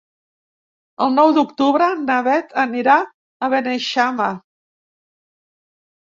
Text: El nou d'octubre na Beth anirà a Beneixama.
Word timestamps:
El 1.05 1.11
nou 1.17 1.33
d'octubre 1.33 1.89
na 2.05 2.15
Beth 2.27 2.55
anirà 2.61 2.95
a 3.47 3.51
Beneixama. 3.55 4.31